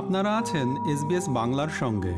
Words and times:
আপনারা 0.00 0.36
আছেন 0.36 0.68
এসবিএস 0.92 1.28
বাংলার 1.28 1.68
সঙ্গে। 1.68 2.14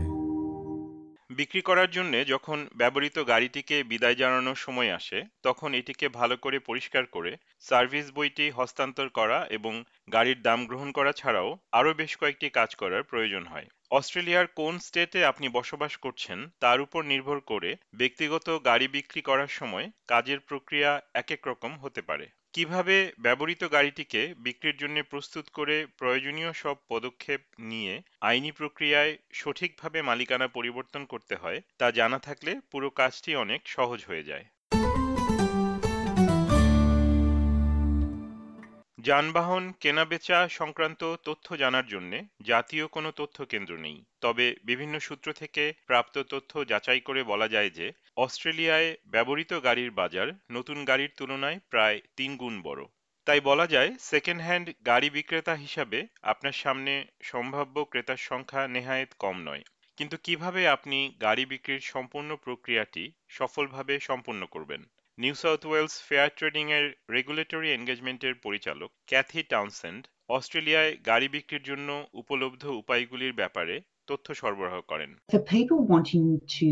বিক্রি 1.30 1.60
করার 1.60 1.90
জন্য 1.90 2.26
যখন 2.26 2.68
ব্যবহৃত 2.76 3.16
গাড়িটিকে 3.26 3.84
বিদায় 3.84 4.14
জানানোর 4.14 4.54
সময় 4.54 4.90
আসে, 4.92 5.24
তখন 5.42 5.74
এটিকে 5.74 6.08
ভালো 6.08 6.36
করে 6.36 6.58
পরিষ্কার 6.58 7.06
করে 7.06 7.36
সার্ভিস 7.60 8.06
বইটি 8.14 8.50
হস্তান্তর 8.50 9.08
করা 9.08 9.46
এবং 9.50 9.84
গাড়ির 10.12 10.42
দাম 10.42 10.66
গ্রহণ 10.66 10.92
করা 10.92 11.12
ছাড়াও 11.12 11.58
আরও 11.72 11.94
বেশ 11.94 12.16
কয়েকটি 12.16 12.50
কাজ 12.50 12.74
করার 12.74 13.02
প্রয়োজন 13.02 13.46
হয়। 13.46 13.66
অস্ট্রেলিয়ার 13.90 14.46
কোন 14.46 14.78
স্টেটে 14.78 15.24
আপনি 15.24 15.48
বসবাস 15.48 15.96
করছেন 15.96 16.38
তার 16.60 16.80
উপর 16.80 17.04
নির্ভর 17.04 17.40
করে 17.40 17.76
ব্যক্তিগত 17.94 18.58
গাড়ি 18.64 18.88
বিক্রি 18.88 19.22
করার 19.22 19.48
সময় 19.48 19.90
কাজের 20.08 20.40
প্রক্রিয়া 20.40 21.00
এক 21.14 21.30
এক 21.30 21.42
রকম 21.46 21.78
হতে 21.78 22.02
পারে। 22.02 22.26
কীভাবে 22.54 22.96
ব্যবহৃত 23.18 23.62
গাড়িটিকে 23.72 24.22
বিক্রির 24.38 24.76
জন্য 24.76 24.96
প্রস্তুত 25.02 25.46
করে 25.52 25.76
প্রয়োজনীয় 25.98 26.50
সব 26.52 26.76
পদক্ষেপ 26.88 27.40
নিয়ে 27.62 27.94
আইনি 28.20 28.50
প্রক্রিয়ায় 28.52 29.12
সঠিকভাবে 29.32 29.98
মালিকানা 30.02 30.46
পরিবর্তন 30.48 31.02
করতে 31.06 31.34
হয় 31.36 31.58
তা 31.78 31.86
জানা 31.90 32.18
থাকলে 32.18 32.52
পুরো 32.70 32.88
কাজটি 32.90 33.30
অনেক 33.36 33.60
সহজ 33.68 34.00
হয়ে 34.06 34.24
যায়। 34.24 34.44
যানবাহন, 39.02 39.72
কেনাবেচা 39.80 40.48
সংক্রান্ত 40.48 41.16
তথ্য 41.24 41.56
জানার 41.56 41.86
জন্য 41.86 42.12
জাতীয় 42.42 42.86
কোনো 42.86 43.10
তথ্য 43.10 43.44
কেন্দ্র 43.44 43.76
নেই। 43.76 44.04
তবে 44.20 44.56
বিভিন্ন 44.64 44.98
সূত্র 44.98 45.32
থেকে 45.32 45.72
প্রাপ্ত 45.86 46.18
তথ্য 46.18 46.52
যাচাই 46.66 47.00
করে 47.00 47.22
বলা 47.22 47.48
যায় 47.48 47.70
যে, 47.70 47.92
অস্ট্রেলিয়ায় 48.16 48.96
ব্যবহৃত 49.06 49.52
গাড়ির 49.64 49.90
বাজার 49.90 50.28
নতুন 50.50 50.84
গাড়ির 50.84 51.10
তুলনায় 51.16 51.58
প্রায় 51.70 52.00
তিন 52.16 52.36
গুণ 52.36 52.62
বড়। 52.62 52.84
তাই 53.26 53.40
বলা 53.40 53.66
যায় 53.66 53.90
সেকেন্ড 54.00 54.42
হ্যান্ড 54.42 54.66
গাড়ি 54.86 55.10
বিক্রেতা 55.10 55.54
হিসাবে 55.54 56.06
আপনার 56.22 56.52
সামনে 56.52 57.06
সম্ভাব্য 57.22 57.84
ক্রেতার 57.84 58.16
সংখ্যা 58.16 58.68
নেহায়েত 58.68 59.10
কম 59.18 59.36
নয়। 59.40 59.62
কিন্তু 59.96 60.16
কীভাবে 60.24 60.68
আপনি 60.68 60.98
গাড়ি 61.20 61.46
বিক্রির 61.46 61.80
সম্পূর্ণ 61.80 62.36
প্রক্রিয়াটি 62.36 63.12
সফলভাবে 63.28 64.00
সম্পন্ন 64.00 64.46
করবেন? 64.46 64.82
New 65.17 65.35
South 65.43 65.61
Wales 65.69 65.95
fair 66.07 66.29
trading 66.39 66.65
এর 66.77 66.85
রেগুলেটরি 67.15 67.69
এনগেজমেন্টের 67.77 68.33
পরিচালক 68.45 68.89
ক্যাথি 69.11 69.41
টাউনসেন্ড 69.53 70.01
অস্ট্রেলিয়ায় 70.37 70.91
গাড়ি 71.09 71.27
বিক্রির 71.35 71.63
জন্য 71.69 71.89
উপলব্ধ 72.21 72.63
উপায়গুলির 72.81 73.33
ব্যাপারে 73.41 73.75
তথ্য 74.09 74.27
সরবরাহ 74.41 74.75
করেন 74.91 75.11
For 75.33 75.41
people 75.57 75.79
wanting 75.93 76.27
to 76.59 76.69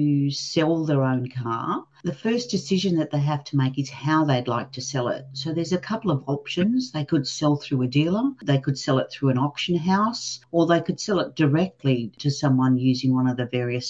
sell 0.52 0.74
their 0.90 1.04
own 1.14 1.26
car, 1.42 1.68
the 2.10 2.20
first 2.26 2.46
decision 2.58 2.92
that 3.00 3.12
they 3.14 3.24
have 3.32 3.44
to 3.50 3.58
make 3.62 3.76
is 3.84 3.90
how 4.06 4.20
they'd 4.28 4.54
like 4.58 4.72
to 4.78 4.88
sell 4.92 5.08
it. 5.18 5.24
So 5.42 5.48
there's 5.50 5.78
a 5.78 5.88
couple 5.92 6.10
of 6.16 6.26
options. 6.38 6.80
They 6.96 7.06
could 7.12 7.26
sell 7.40 7.56
through 7.64 7.82
a 7.84 7.94
dealer, 8.00 8.26
they 8.52 8.60
could 8.66 8.78
sell 8.86 8.98
it 9.04 9.10
through 9.12 9.32
an 9.32 9.44
auction 9.48 9.76
house, 9.94 10.24
or 10.56 10.62
they 10.66 10.82
could 10.86 11.00
sell 11.06 11.20
it 11.24 11.32
directly 11.44 12.00
to 12.24 12.30
someone 12.42 12.74
using 12.92 13.12
one 13.20 13.28
of 13.32 13.38
the 13.38 13.50
various 13.60 13.90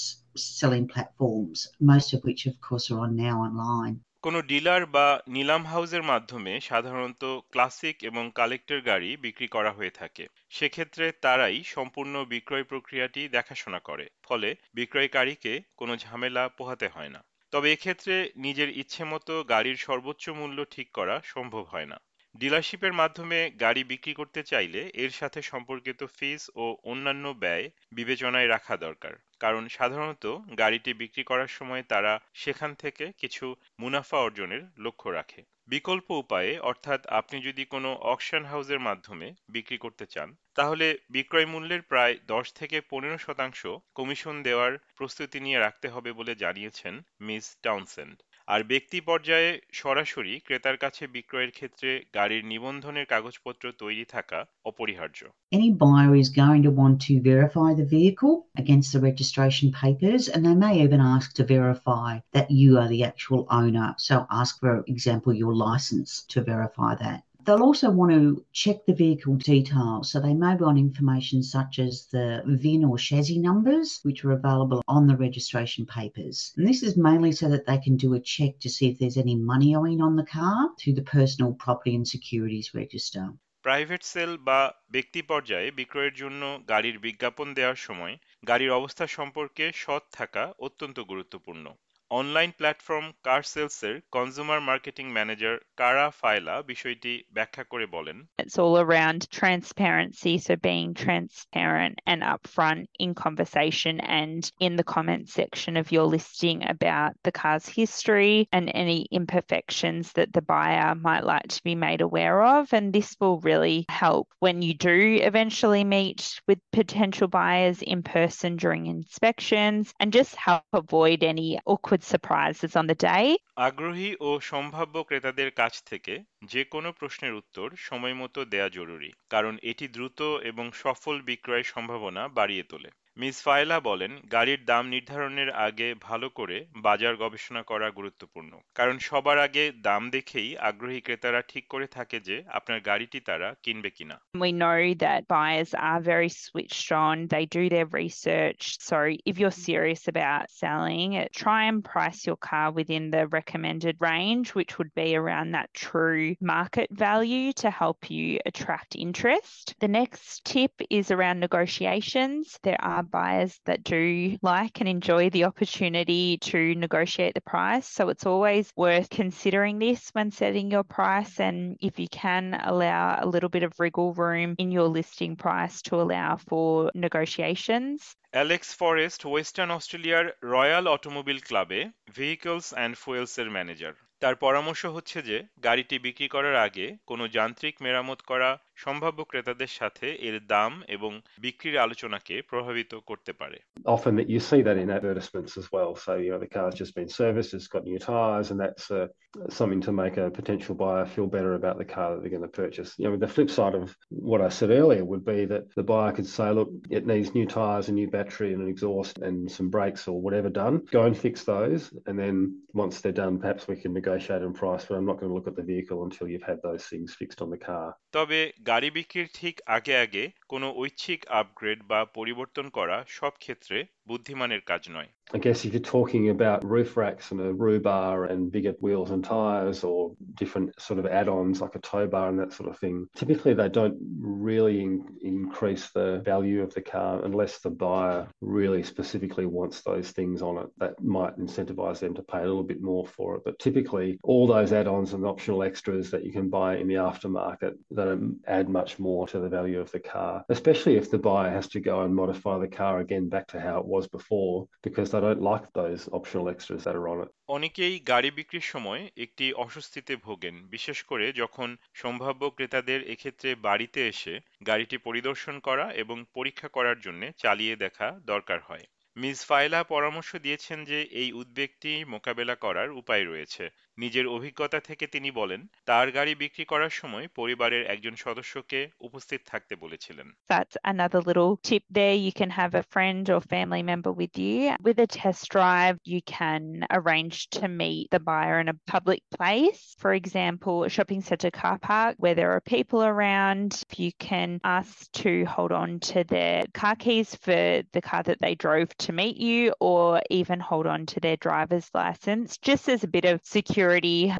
selling 0.59 0.86
platforms, 0.94 1.58
most 1.91 2.09
of 2.14 2.19
which, 2.28 2.41
of 2.52 2.55
course, 2.67 2.86
are 2.91 3.02
on 3.05 3.11
now 3.16 3.36
online. 3.47 3.95
কোনো 4.22 4.38
dealer 4.42 4.82
বা 4.86 5.06
নিলাম 5.28 5.62
হাউজের 5.64 6.02
মাধ্যমে 6.02 6.52
সাধারণত 6.60 7.22
classic 7.50 7.96
এবং 8.04 8.24
collector 8.34 8.80
গাড়ি 8.80 9.10
বিক্রি 9.16 9.46
করা 9.46 9.70
হয়ে 9.72 9.90
থাকে। 9.90 10.24
সেক্ষেত্রে 10.50 11.04
তারাই 11.20 11.58
সম্পূর্ণ 11.64 12.14
বিক্রয় 12.24 12.64
প্রক্রিয়াটি 12.64 13.22
দেখাশোনা 13.28 13.78
করে, 13.78 14.06
ফলে 14.22 14.48
বিক্রয়কারীকে 14.74 15.52
কোনো 15.76 15.96
ঝামেলা 15.96 16.42
পোহাতে 16.48 16.86
হয় 16.88 17.08
না। 17.08 17.20
তবে 17.52 17.68
এক্ষেত্রে 17.72 18.14
নিজের 18.36 18.68
ইচ্ছে 18.76 19.02
মতো 19.04 19.34
গাড়ির 19.44 19.76
সর্বোচ্চ 19.76 20.24
মূল্য 20.30 20.58
ঠিক 20.70 20.88
করা 20.92 21.16
সম্ভব 21.24 21.64
হয় 21.64 21.86
না। 21.86 21.98
ডিলারশিপের 22.34 22.92
মাধ্যমে 22.92 23.50
গাড়ি 23.61 23.84
বিক্রি 23.84 24.12
করতে 24.14 24.42
চাইলে 24.42 24.91
এর 24.95 25.11
সাথে 25.11 25.42
সম্পর্কিত 25.42 26.05
ফিস 26.19 26.50
ও 26.55 26.77
অন্যান্য 26.83 27.28
ব্যয় 27.28 27.70
বিবেচনায় 27.92 28.48
রাখা 28.48 28.77
দরকার। 28.77 29.14
কারণ 29.41 29.69
সাধারণত 29.69 30.27
গাড়িটি 30.59 30.94
বিক্রি 30.94 31.22
করার 31.25 31.47
সময় 31.47 31.82
তারা 31.82 32.21
সেখান 32.34 32.75
থেকে 32.75 33.12
কিছু 33.19 33.56
মুনাফা 33.78 34.19
অর্জনের 34.19 34.62
লক্ষ্য 34.78 35.10
রাখে। 35.10 35.43
বিকল্প 35.66 36.10
উপায়ে, 36.10 36.59
অর্থাৎ 36.59 37.06
আপনি 37.06 37.41
যদি 37.41 37.65
কোনো 37.65 37.94
অকশন 37.94 38.44
হাউসের 38.44 38.81
মাধ্যমে 38.81 39.33
বিক্রি 39.49 39.78
করতে 39.78 40.06
চান, 40.06 40.37
তাহলে 40.54 40.99
বিক্রয় 41.10 41.47
মূল্যের 41.47 41.83
প্রায় 41.83 42.19
দশ 42.27 42.53
থেকে 42.53 42.81
পনেরো 42.81 43.19
শতাংশ 43.19 43.66
কমিশন 43.94 44.43
দেওয়ার 44.43 44.72
প্রস্তুতি 44.97 45.41
নিয়ে 45.41 45.59
রাখতে 45.59 45.88
হবে 45.88 46.12
বলে 46.12 46.34
জানিয়েছেন 46.34 46.94
মিস 47.21 47.56
টাউনসেন্ড। 47.62 48.16
আর 48.55 48.61
ব্যক্তি 48.72 48.99
পর্যায়ে 49.09 49.50
সরাসরি 49.72 50.34
ক্রেতার 50.47 50.77
কাছে 50.77 51.03
বিক্রয়ের 51.16 51.53
ক্ষেত্রে 51.59 51.91
গাড়ির 52.15 52.43
নিবন্ধনের 52.44 53.06
কাগজপত্র 53.12 53.65
তৈরি 53.83 54.05
থাকা 54.15 54.38
অপরিহার্য 54.71 55.21
Any 55.59 55.71
buyer 55.83 56.15
is 56.22 56.31
going 56.43 56.62
to 56.66 56.72
want 56.81 56.97
to 57.09 57.15
verify 57.33 57.71
the 57.81 57.89
vehicle 57.97 58.34
against 58.62 58.89
the 58.93 59.00
registration 59.10 59.66
papers, 59.83 60.22
and 60.33 60.41
they 60.47 60.56
may 60.65 60.75
even 60.84 61.00
ask 61.16 61.28
to 61.39 61.43
verify 61.56 62.10
that 62.37 62.49
you 62.60 62.71
are 62.81 62.89
the 62.94 63.03
actual 63.10 63.43
owner. 63.62 63.89
So, 64.09 64.15
ask, 64.41 64.53
for 64.62 64.75
example, 64.94 65.33
your 65.43 65.55
license 65.69 66.10
to 66.33 66.39
verify 66.53 66.93
that. 67.05 67.21
They'll 67.46 67.62
also 67.62 67.91
want 67.91 68.12
to 68.12 68.44
check 68.53 68.78
the 68.88 68.96
vehicle 68.96 69.35
details. 69.35 70.12
So 70.12 70.19
they 70.19 70.34
may 70.34 70.56
want 70.56 70.79
information 70.79 71.44
such 71.44 71.78
as 71.78 72.07
the 72.07 72.41
VIN 72.46 72.84
or 72.84 72.97
chassis 72.97 73.38
numbers, 73.38 74.00
which 74.01 74.25
are 74.25 74.31
available 74.31 74.81
on 74.88 75.06
the 75.06 75.16
registration 75.16 75.85
papers. 75.85 76.53
And 76.57 76.68
this 76.68 76.81
is 76.81 76.97
mainly 76.97 77.31
so 77.31 77.47
that 77.50 77.68
they 77.68 77.78
can 77.78 77.97
do 77.97 78.16
a 78.16 78.19
check 78.19 78.59
to 78.62 78.69
see 78.69 78.88
if 78.90 78.97
there's 78.97 79.18
any 79.18 79.35
money 79.35 79.75
owing 79.75 80.01
on 80.01 80.16
the 80.16 80.25
car 80.25 80.72
through 80.79 80.94
the 80.94 81.03
Personal 81.03 81.53
Property 81.53 81.94
and 81.96 82.07
Securities 82.07 82.73
Register. 82.73 83.25
Private 83.63 84.01
sale 84.13 84.31
বা 84.47 84.59
ব্যক্তি 84.96 85.22
পর্যায়ে 85.31 85.68
বিক্রয়ের 85.79 86.16
জন্য 86.22 86.41
গাড়ির 86.72 86.97
বিজ্ঞাপন 87.06 87.47
দেওয়ার 87.57 87.79
সময় 87.88 88.13
গাড়ির 88.47 88.72
অবস্থা 88.79 89.06
সম্পর্কে 89.18 89.66
সৎ 89.84 90.03
থাকা 90.12 90.44
অত্যন্ত 90.68 90.97
গুরুত্বপূর্ণ 91.12 91.66
অনলাইন 92.10 92.50
প্ল্যাটফর্ম 92.50 93.06
কার 93.22 93.43
সেলসের 93.43 93.94
কনজিউমার 94.12 94.60
মার্কেটিং 94.60 95.06
ম্যানেজার 95.12 95.56
কারা 95.76 96.06
ফায়লা 96.10 96.54
বিষয়টি 96.62 97.12
ব্যাখ্যা 97.32 97.65
করে 97.65 97.87
বলেন। 97.87 98.19
It's 98.50 98.57
all 98.59 98.78
around 98.79 99.29
transparency, 99.29 100.38
so 100.38 100.56
being 100.56 100.94
transparent 100.94 102.00
and 102.06 102.22
upfront 102.22 102.85
in 103.00 103.13
conversation 103.16 104.00
and 104.00 104.50
in 104.59 104.75
the 104.75 104.84
comment 104.84 105.29
section 105.29 105.78
of 105.78 105.91
your 105.91 106.06
listing 106.06 106.68
about 106.68 107.13
the 107.23 107.31
car's 107.31 107.68
history 107.68 108.47
and 108.51 108.72
any 108.73 109.07
imperfections 109.12 110.12
that 110.13 110.34
the 110.34 110.41
buyer 110.41 110.96
might 110.96 111.23
like 111.23 111.47
to 111.47 111.63
be 111.63 111.75
made 111.75 112.01
aware 112.01 112.44
of. 112.44 112.73
And 112.73 112.91
this 112.91 113.16
will 113.19 113.40
really 113.41 113.85
help 113.90 114.28
when 114.40 114.62
you 114.62 114.73
do 114.73 115.19
eventually 115.22 115.84
meet 115.84 116.40
with 116.47 116.59
potential 116.72 117.28
buyers 117.28 117.81
in 117.81 118.03
person 118.03 118.56
during 118.57 118.88
inspections 118.88 119.94
and 120.00 120.13
just 120.13 120.35
help 120.35 120.63
avoid 120.73 121.23
any 121.23 121.59
awkward 121.66 122.03
surprises 122.03 122.75
on 122.75 122.88
the 122.88 122.96
day. 122.96 123.38
আগ্রহী 123.68 124.09
ও 124.28 124.29
সম্ভাব্য 124.40 124.96
ক্রেতাদের 125.03 125.50
কাছ 125.51 125.73
থেকে 125.85 126.13
যে 126.43 126.62
কোনো 126.65 126.89
প্রশ্নের 126.93 127.33
উত্তর 127.34 127.69
সময়মতো 127.81 128.41
দেয়া 128.45 128.69
জরুরি, 128.69 129.11
কারণ 129.31 129.55
এটি 129.62 129.87
দ্রুত 129.89 130.21
এবং 130.43 130.67
সফল 130.75 131.17
বিক্রয়ের 131.23 131.67
সম্ভাবনা 131.67 132.23
বাড়িয়ে 132.28 132.65
তোলে। 132.65 132.91
মিস 133.20 133.36
ফায়লা 133.44 133.78
বলেন 133.81 134.12
গাড়ির 134.32 134.60
দাম 134.64 134.84
নির্ধারণের 134.94 135.50
আগে 135.66 135.88
ভালো 136.08 136.28
করে 136.38 136.56
বাজার 136.76 137.14
গবেষণা 137.16 137.62
করা 137.62 137.88
গুরুত্বপূর্ণ 137.91 138.53
কারণ 138.75 138.97
সবার 138.98 139.38
আগে 139.38 139.64
দাম 139.88 140.03
দেখেই 140.10 140.50
আগ্রহী 140.70 141.00
ক্রেতারা 141.00 141.41
ঠিক 141.53 141.64
করে 141.69 141.86
থাকে 141.86 142.19
যে 142.28 142.36
আপনার 142.59 142.78
গাড়িটি 142.80 143.19
তারা 143.20 143.48
কিনবে 143.64 143.91
কিনা 143.91 144.16
We 144.44 144.50
know 144.62 144.80
that 145.06 145.20
buyers 145.28 145.70
are 145.88 146.00
very 146.12 146.30
switched 146.44 146.88
on. 147.06 147.14
They 147.34 147.44
do 147.59 147.64
their 147.75 147.88
research. 148.03 148.62
So 148.88 148.97
if 149.30 149.34
you're 149.41 149.66
serious 149.70 150.03
about 150.12 150.42
selling, 150.62 151.10
try 151.42 151.60
and 151.70 151.78
price 151.92 152.20
your 152.28 152.41
car 152.50 152.69
within 152.78 153.04
the 153.14 153.25
recommended 153.38 153.97
range, 154.10 154.47
which 154.59 154.72
would 154.78 154.92
be 155.03 155.09
around 155.20 155.48
that 155.53 155.69
true 155.86 156.25
market 156.56 156.88
value 157.06 157.48
to 157.62 157.69
help 157.82 158.00
you 158.16 158.28
attract 158.50 158.91
interest. 159.06 159.65
The 159.84 159.95
next 160.00 160.27
tip 160.53 160.72
is 160.98 161.06
around 161.10 161.36
negotiations. 161.41 162.42
There 162.68 162.83
are 162.92 163.04
buyers 163.09 163.59
that 163.66 163.84
do 163.84 164.37
like 164.41 164.79
and 164.79 164.90
enjoy 164.90 165.29
the 165.29 165.46
opportunity 165.46 166.37
to 166.37 166.76
negotiate 166.76 167.34
the 167.34 167.41
price. 167.41 167.87
So 167.87 168.09
it's 168.09 168.26
always 168.26 168.72
worth 168.76 169.09
considering 169.09 169.79
this 169.79 170.09
when 170.14 170.32
setting 170.32 170.72
your 170.72 170.84
price. 170.84 171.40
And 171.40 171.78
if 171.82 171.99
you 171.99 172.08
can 172.08 172.59
allow 172.64 173.20
a 173.22 173.28
little 173.28 173.49
bit 173.49 173.64
of 173.64 173.73
wriggle 173.79 174.14
room 174.14 174.55
in 174.58 174.72
your 174.72 174.87
listing 174.87 175.35
price 175.35 175.82
to 175.84 175.93
allow 176.02 176.37
for 176.37 176.91
negotiations. 176.96 178.16
Alex 178.37 178.70
forest 178.82 179.22
western 179.32 179.72
অস্ট্রেলিয়ার 179.78 180.26
royal 180.53 180.85
automobile 180.96 181.40
ক্লাবে 181.47 181.79
vehicles 182.17 182.67
and 182.73 182.93
ফুয়েলসের 183.02 183.47
manager 183.55 183.93
তার 184.22 184.35
পরামর্শ 184.35 184.82
হচ্ছে 184.85 185.20
যে 185.29 185.37
গাড়িটি 185.64 185.96
বিক্রি 185.99 186.28
করার 186.28 186.55
আগে 186.67 186.87
কোনো 187.09 187.23
যান্ত্রিক 187.28 187.76
মেরামত 187.82 188.20
করা 188.22 188.49
সম্ভাব্য 188.84 189.20
ক্রেতাদের 189.32 189.72
সাথে 189.79 190.08
এর 190.28 190.37
দাম 190.55 190.72
এবং 190.96 191.11
বিক্রির 191.46 191.78
আলোচনাকে 191.85 192.35
প্রভাবিত 192.52 192.91
করতে 193.09 193.32
পারে 193.41 193.59
Often 193.97 194.14
that 194.20 194.29
you 194.34 194.40
see 194.49 194.61
that 194.67 194.78
in 194.84 194.90
advertisements 194.99 195.53
as 195.61 195.67
well. 195.76 195.91
So 196.03 196.11
you 196.23 196.29
know 196.32 196.41
the 196.46 196.53
car's 196.58 196.76
just 196.84 196.93
been 196.99 197.11
serviced, 197.22 197.52
it's 197.58 197.72
got 197.76 197.84
new 197.91 197.99
tyres, 198.09 198.47
and 198.52 198.59
that's 198.64 198.85
uh, 198.91 199.08
something 199.49 199.82
to 199.82 199.91
make 199.91 200.17
a 200.17 200.32
potential 200.32 200.76
buyer 200.76 201.05
feel 201.05 201.28
better 201.28 201.53
about 201.55 201.78
the 201.78 201.85
car 201.85 202.08
that 202.11 202.22
they're 202.22 202.37
going 202.37 202.41
to 202.41 202.47
purchase. 202.47 202.90
You 202.97 203.09
know, 203.09 203.17
the 203.17 203.28
flip 203.28 203.49
side 203.49 203.76
of 203.76 203.85
what 204.09 204.41
I 204.41 204.49
said 204.49 204.70
earlier 204.70 205.03
would 205.11 205.26
be 205.26 205.46
that 205.46 205.64
the 205.76 205.84
buyer 205.84 206.11
could 206.11 206.29
say, 206.37 206.52
look, 206.52 206.70
it 206.90 207.05
needs 207.05 207.34
new 207.34 207.46
tyres, 207.46 207.90
a 207.90 207.91
new 207.91 208.09
battery, 208.09 208.53
and 208.53 208.61
an 208.61 208.70
exhaust, 208.70 209.17
and 209.20 209.49
some 209.58 209.70
brakes 209.70 210.08
or 210.08 210.22
whatever 210.22 210.49
done. 210.49 210.76
Go 210.91 211.03
and 211.03 211.17
fix 211.17 211.43
those, 211.43 211.82
and 212.08 212.17
then 212.17 212.35
once 212.73 213.02
they're 213.02 213.11
done, 213.11 213.40
perhaps 213.40 213.67
we 213.67 213.76
can 213.76 213.93
negotiate 213.93 214.41
on 214.41 214.53
price. 214.53 214.85
But 214.85 214.96
I'm 214.97 215.05
not 215.05 215.20
going 215.20 215.29
to 215.29 215.35
look 215.35 215.47
at 215.47 215.55
the 215.55 215.64
vehicle 215.64 216.03
until 216.03 216.28
you've 216.28 216.43
had 216.43 216.59
those 216.61 216.84
things 216.85 217.14
fixed 217.14 217.41
on 217.41 217.49
the 217.49 217.58
car. 217.58 217.87
তবে 218.11 218.40
গাড়ি 218.71 218.89
বিক্রির 218.91 219.28
ঠিক 219.34 219.55
আগে 219.69 219.95
আগে 219.97 220.25
কোনো 220.52 220.67
ঐচ্ছিক 220.82 221.20
upgrade 221.41 221.79
বা 221.91 221.99
পরিবর্তন 222.17 222.66
করা 222.78 222.97
সব 223.17 223.34
ক্ষেত্রে 223.43 223.78
বুদ্ধিমানের 224.09 224.61
কাজ 224.72 224.84
নয় 224.96 225.11
I 225.34 225.40
guess 225.40 225.66
if 225.66 225.73
you're 225.73 225.82
talking 225.97 226.29
about 226.29 226.64
roof 226.64 226.96
racks 226.96 227.32
and 227.32 227.41
a 227.41 227.52
roof 227.52 227.82
bar 227.82 228.26
and 228.26 228.52
bigger 228.52 228.73
wheels 228.79 229.09
and 229.09 229.23
tyres 229.23 229.84
or 229.84 230.16
different 230.35 230.79
sort 230.79 230.99
of 230.99 231.08
add-ons 231.08 231.61
like 231.61 231.76
a 231.76 231.79
tow 231.79 232.05
bar 232.08 232.29
and 232.29 232.40
that 232.40 232.53
sort 232.53 232.70
of 232.70 232.78
thing, 232.78 233.08
typically 233.16 233.53
they 233.55 233.67
don't 233.67 233.97
really 234.20 234.82
in- 234.82 235.17
increase 235.22 235.90
the 235.90 236.20
value 236.20 236.61
of 236.61 236.72
the 236.76 236.82
car 236.82 237.26
unless 237.26 237.59
the 237.59 237.72
buyer 237.72 238.28
really 238.41 238.84
specifically 238.84 239.47
wants 239.47 239.82
those 239.82 240.11
things 240.11 240.43
on 240.43 240.59
it. 240.59 240.67
That 240.78 240.93
might 241.03 241.40
incentivize 241.40 241.99
them 241.99 242.14
to 242.16 242.22
pay 242.22 242.41
a 242.43 242.49
little 242.52 242.64
bit 242.64 242.82
more 242.82 243.08
for 243.08 243.35
it. 243.35 243.41
But 243.43 243.58
typically 243.58 244.20
all 244.23 244.46
those 244.46 244.72
add-ons 244.73 245.14
and 245.14 245.26
optional 245.26 245.64
extras 245.64 246.11
that 246.11 246.23
you 246.23 246.32
can 246.32 246.49
buy 246.49 246.78
in 246.78 246.87
the 246.87 246.96
aftermarket 247.09 247.73
that 247.91 248.08
add 248.47 248.70
much 248.70 248.99
more 248.99 249.28
to 249.29 249.40
the 249.40 249.49
value 249.49 249.79
of 249.79 249.91
the 249.91 249.99
car, 249.99 250.39
Especially 250.48 250.97
if 250.97 251.10
the 251.10 251.19
buyer 251.19 251.51
has 251.51 251.69
to 251.69 251.81
go 251.81 252.01
and 252.01 252.15
modify 252.15 252.59
the 252.59 252.69
car 252.69 253.01
again 253.01 253.28
back 253.28 253.47
to 253.48 253.60
how 253.60 253.81
it 253.81 253.87
was 253.87 254.07
before, 254.09 254.66
because 254.83 255.10
they 255.10 255.21
don't 255.21 255.42
like 255.42 255.72
those 255.72 256.09
optional 256.12 256.49
extras 256.49 256.85
that 256.85 256.97
are 256.97 257.09
on 257.09 257.19
it. 257.25 257.28
অনেকেই 257.49 257.95
গাড়ি 258.11 258.31
বিক্রির 258.31 258.66
সময় 258.73 259.02
একটি 259.16 259.47
অস্বস্তিতে 259.54 260.14
ভোগেন, 260.16 260.54
বিশেষ 260.66 260.99
করে 261.02 261.26
যখন 261.33 261.69
সম্ভাব্য 261.95 262.42
ক্রেতাদের 262.50 263.00
এক্ষেত্রে 263.04 263.50
বাড়িতে 263.54 264.00
এসে 264.09 264.35
গাড়িটি 264.66 264.97
পরিদর্শন 264.99 265.57
করা 265.59 265.87
এবং 265.92 266.16
পরীক্ষা 266.35 266.69
করার 266.69 266.99
জন্য 267.00 267.23
চালিয়ে 267.37 267.75
দেখা 267.76 268.09
দরকার 268.25 268.61
হয় 268.61 268.87
মিস 269.16 269.38
ফাইলা 269.45 269.81
পরামর্শ 269.85 270.31
দিয়েছেন 270.37 270.78
যে 270.85 270.99
এই 271.21 271.28
উদ্বেগটি 271.33 271.93
মোকাবেলা 272.04 272.54
করার 272.54 272.88
উপায় 272.90 273.25
রয়েছে 273.25 273.64
নিজের 274.00 274.25
অভিজ্ঞতা 274.27 274.79
থেকে 274.79 275.05
তিনি 275.08 275.29
বলেন 275.32 275.62
তার 275.89 276.08
গাড়ি 276.12 276.34
বিক্রি 276.36 276.65
করার 276.72 276.93
সময় 277.01 277.25
পরিবারের 277.39 277.84
একজন 277.93 278.15
সদস্যকে 278.15 278.79
উপস্থিত 279.08 279.41
থাকতে 279.51 279.74
বলেছিলেন 279.84 280.27
That's 280.53 280.75
another 280.93 281.22
little 281.29 281.51
tip 281.70 281.84
there. 282.00 282.17
You 282.27 282.34
can 282.41 282.51
have 282.62 282.74
a 282.82 282.88
friend 282.93 283.24
or 283.34 283.41
family 283.55 283.84
member 283.91 284.12
with 284.22 284.36
you. 284.46 284.60
With 284.88 284.98
a 285.08 285.10
test 285.22 285.43
drive, 285.55 285.96
you 286.13 286.22
can 286.38 286.62
arrange 286.98 287.38
to 287.58 287.65
meet 287.82 288.05
the 288.15 288.24
buyer 288.32 288.58
in 288.63 288.67
a 288.75 288.79
public 288.96 289.22
place. 289.38 289.82
For 290.03 290.12
example, 290.22 290.75
a 290.88 290.89
shopping 290.96 291.22
centre 291.29 291.53
car 291.62 291.77
park 291.89 292.13
where 292.24 292.38
there 292.39 292.51
are 292.55 292.74
people 292.75 293.01
around. 293.12 293.70
You 294.05 294.12
can 294.29 294.50
ask 294.79 294.91
to 295.24 295.32
hold 295.55 295.72
on 295.84 295.89
to 296.12 296.20
their 296.34 296.58
car 296.82 296.96
keys 297.03 297.29
for 297.46 297.62
the 297.96 298.03
car 298.10 298.24
that 298.29 298.39
they 298.43 298.55
drove 298.65 298.89
to 299.05 299.12
meet 299.22 299.38
you, 299.50 299.62
or 299.91 300.05
even 300.39 300.60
hold 300.70 300.88
on 300.96 301.01
to 301.12 301.17
their 301.25 301.39
driver's 301.48 301.88
license, 302.01 302.50
just 302.70 302.86
as 302.93 303.01
a 303.03 303.13
bit 303.17 303.25
of 303.32 303.38
security 303.58 303.86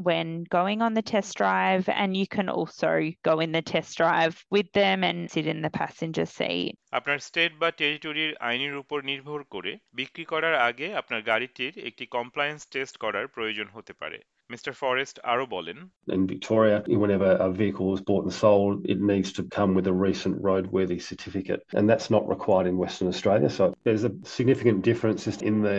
when 0.03 0.45
going 0.45 0.83
on 0.83 0.95
the 0.95 1.03
test 1.03 1.37
drive. 1.37 1.89
And 1.89 2.17
you 2.17 2.27
can 2.27 2.49
also 2.49 3.11
go 3.23 3.41
in 3.41 3.53
the 3.53 3.63
test 3.63 3.97
drive 3.97 4.45
with 4.51 4.71
them 4.73 5.05
and 5.05 5.31
sit 5.31 5.47
in 5.47 5.63
the 5.63 5.71
passenger 5.71 6.27
seat. 6.27 6.77
আপনার 6.98 7.20
state 7.20 7.52
বা 7.62 7.70
টেরিটরির 7.80 8.32
আইনের 8.50 8.76
উপর 8.76 8.98
নির্ভর 9.12 9.40
করে 9.54 9.72
বিক্রি 9.94 10.26
করার 10.26 10.56
আগে 10.70 10.88
আপনার 11.02 11.22
গাড়িটির 11.22 11.74
একটি 11.90 12.04
কমপ্লায়েন্স 12.16 12.62
টেস্ট 12.74 12.96
করার 13.04 13.26
প্রয়োজন 13.28 13.68
হতে 13.76 13.94
পারে 14.02 14.20
মিস্টার 14.50 14.74
ফরেস্ট 14.82 15.18
আরও 15.32 15.46
বলেন 15.56 15.78
In 16.18 16.24
Victoria, 16.36 16.78
whenever 17.04 17.32
a 17.48 17.50
vehicle 17.64 17.88
is 17.96 18.02
bought 18.10 18.24
and 18.28 18.36
sold, 18.44 18.76
it 18.94 19.00
needs 19.12 19.30
to 19.38 19.42
come 19.58 19.72
with 19.78 19.88
a 19.94 19.96
recent 20.08 20.36
roadworthy 20.50 21.00
certificate, 21.12 21.62
and 21.78 21.84
that's 21.90 22.10
not 22.16 22.24
required 22.36 22.68
in 22.72 22.76
Western 22.84 23.08
Australia. 23.14 23.50
So 23.58 23.64
there's 23.86 24.06
a 24.10 24.14
significant 24.38 24.78
difference 24.90 25.22
in 25.50 25.56
the 25.68 25.78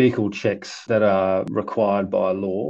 vehicle 0.00 0.28
checks 0.42 0.70
that 0.92 1.02
are 1.16 1.36
required 1.62 2.06
by 2.20 2.28
law 2.48 2.62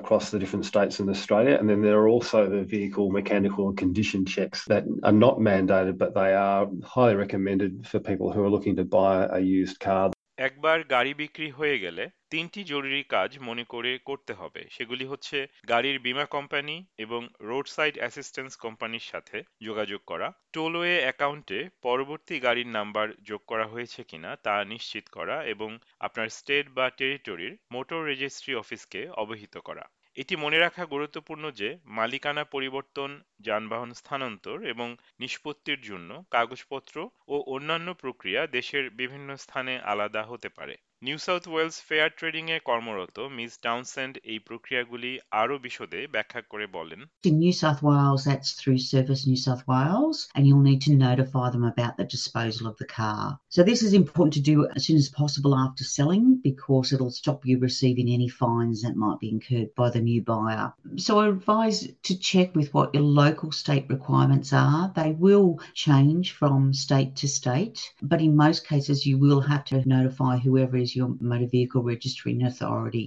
across 0.00 0.24
the 0.32 0.40
different 0.42 0.64
states 0.72 0.94
in 1.02 1.06
Australia, 1.14 1.54
and 1.58 1.66
then 1.68 1.80
there 1.86 1.98
are 2.02 2.10
also 2.14 2.38
the 2.56 2.64
vehicle 2.76 3.06
mechanical 3.20 3.62
and 3.68 3.76
condition 3.84 4.20
checks 4.34 4.58
that 4.72 4.84
are 5.08 5.18
not 5.26 5.36
mandated, 5.50 5.94
but 6.02 6.10
they 6.20 6.32
are 6.48 6.62
highly 6.94 7.16
recommended 7.24 7.37
for 7.83 7.99
people 7.99 8.31
who 8.33 8.43
are 8.43 8.49
looking 8.49 8.75
to 8.75 8.83
buy 8.83 9.25
a 9.39 9.39
used 9.39 9.79
car. 9.79 10.11
একবার 10.37 10.83
গাড়ি 10.83 11.13
বিক্রি 11.13 11.49
হয়ে 11.49 11.79
গেলে 11.79 12.03
তিনটি 12.29 12.63
জরুরি 12.63 13.03
কাজ 13.03 13.39
মনে 13.39 13.63
করে 13.63 13.99
করতে 14.05 14.33
হবে। 14.33 14.61
সেগুলি 14.71 15.05
হচ্ছে 15.05 15.47
গাড়ির 15.69 15.99
বীমা 15.99 16.25
কোম্পানি 16.25 16.85
এবং 16.97 17.21
রোড 17.41 17.67
সাইড 17.67 17.95
অ্যাসিস্ট্যান্স 17.97 18.55
কোম্পানির 18.55 19.05
সাথে 19.11 19.43
যোগাযোগ 19.63 20.01
করা। 20.07 20.27
টোলওয়ে 20.53 20.95
অ্যাকাউন্টে 20.99 21.69
পরবর্তী 21.81 22.39
গাড়ির 22.39 22.67
নাম্বার 22.67 23.07
যোগ 23.21 23.41
করা 23.47 23.65
হয়েছে 23.67 24.03
কিনা 24.03 24.35
তা 24.35 24.63
নিশ্চিত 24.63 25.05
করা 25.09 25.43
এবং 25.43 25.69
আপনার 25.99 26.27
স্টেট 26.29 26.65
বা 26.69 26.89
টেরিটরির 26.89 27.53
মোটর 27.71 28.03
রেজিস্ট্রি 28.03 28.55
অফিসকে 28.55 29.09
অবহিত 29.09 29.57
করা। 29.57 29.85
এটি 30.17 30.35
মনে 30.35 30.57
রাখা 30.57 30.83
গুরুত্বপূর্ণ 30.85 31.43
যে 31.51 31.69
মালিকানা 31.97 32.43
পরিবর্তন, 32.45 33.09
যানবাহন 33.39 33.89
স্থানান্তর 33.93 34.57
এবং 34.65 34.87
নিষ্পত্তির 35.19 35.79
জন্য 35.81 36.09
কাগজপত্র 36.31 36.95
ও 37.27 37.35
অন্যান্য 37.47 37.87
প্রক্রিয়া 38.01 38.41
দেশের 38.49 38.85
বিভিন্ন 38.99 39.29
স্থানে 39.37 39.73
আলাদা 39.85 40.21
হতে 40.23 40.49
পারে। 40.49 40.75
New 41.02 41.18
South 41.28 41.44
Wales 41.52 41.76
fair 41.88 42.08
trading 42.18 42.44
এ 42.56 42.58
কর্মরত 42.70 43.16
মিস 43.38 43.52
টাউনসেন্ড 43.66 44.14
এই 44.32 44.38
প্রক্রিয়াগুলি 44.48 45.12
আরও 45.40 45.56
বিশদে 45.66 46.00
ব্যাখ্যা 46.14 46.40
করে 46.52 46.66
বলেন 46.76 47.00
In 47.28 47.34
New 47.44 47.54
South 47.62 47.80
Wales, 47.88 48.22
that's 48.28 48.50
through 48.58 48.80
Service 48.94 49.22
New 49.30 49.40
South 49.46 49.62
Wales, 49.70 50.18
and 50.34 50.42
you'll 50.46 50.68
need 50.70 50.82
to 50.86 50.92
notify 51.08 51.46
them 51.50 51.64
about 51.72 51.94
the 51.96 52.06
disposal 52.16 52.64
of 52.70 52.76
the 52.80 52.90
car. 53.00 53.24
So, 53.54 53.60
this 53.70 53.80
is 53.86 53.92
important 54.02 54.34
to 54.36 54.48
do 54.52 54.56
as 54.76 54.80
soon 54.86 54.98
as 55.02 55.16
possible 55.22 55.52
after 55.66 55.84
selling 55.98 56.24
because 56.50 56.86
it'll 56.88 57.20
stop 57.22 57.40
you 57.48 57.54
receiving 57.68 58.08
any 58.08 58.30
fines 58.42 58.78
that 58.82 59.02
might 59.04 59.20
be 59.24 59.32
incurred 59.36 59.70
by 59.80 59.88
the 59.94 60.04
new 60.10 60.20
buyer. 60.32 60.66
So, 61.06 61.10
I 61.20 61.24
advise 61.36 61.78
to 62.08 62.14
check 62.30 62.48
with 62.58 62.68
what 62.76 62.92
your 62.94 63.08
local 63.24 63.50
state 63.62 63.86
requirements 63.96 64.50
are. 64.66 64.80
They 65.00 65.12
will 65.24 65.50
change 65.86 66.26
from 66.40 66.60
state 66.86 67.12
to 67.20 67.26
state, 67.40 67.78
but 68.10 68.20
in 68.26 68.42
most 68.44 68.60
cases, 68.72 68.98
you 69.08 69.16
will 69.24 69.42
have 69.52 69.64
to 69.70 69.76
notify 69.96 70.34
whoever 70.38 70.76
is 70.86 70.87
your 70.95 71.09
motor 71.21 71.49
vehicle 71.53 71.83
registering 71.91 72.39
authority. 72.49 73.05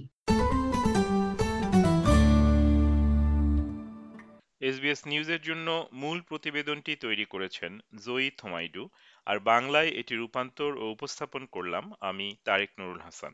SBS 4.61 5.01
নিউজের 5.07 5.41
জন্য 5.41 5.67
মূল 5.93 6.21
প্রতিবেদনটি 6.21 6.95
তৈরি 6.95 7.25
করেছেন 7.25 7.71
জয়ী 8.05 8.29
থমাইডু 8.37 8.83
আর 9.25 9.39
বাংলায় 9.39 9.87
এটি 9.87 10.13
রূপান্তর 10.15 10.71
ও 10.77 10.85
উপস্থাপন 10.91 11.41
করলাম 11.51 11.83
আমি 12.01 12.27
তারেক 12.45 12.69
নুরুল 12.79 12.99
হাসান। 12.99 13.33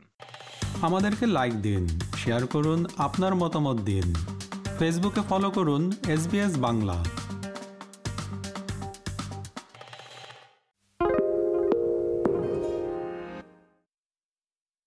আমাদেরকে 0.82 1.24
লাইক 1.26 1.54
দিন 1.54 1.82
শেয়ার 2.16 2.46
করুন 2.46 2.86
আপনার 2.96 3.34
মতামত 3.34 3.78
দিন। 3.80 4.06
ফেসবুকে 4.78 5.22
ফলো 5.28 5.50
করুন 5.50 5.82
এস 6.08 6.22
বাংলা 6.58 6.96